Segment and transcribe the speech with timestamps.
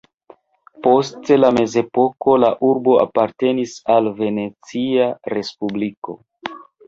[0.85, 6.17] Post la mezepoko la urbo apartenis al Venecia respubliko.